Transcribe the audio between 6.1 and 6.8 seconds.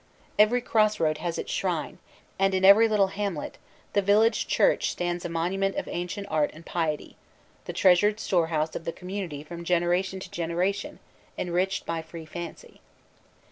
art and